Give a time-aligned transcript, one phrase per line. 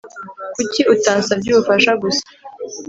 [0.55, 2.23] Kuki utansabye ubufasha gusa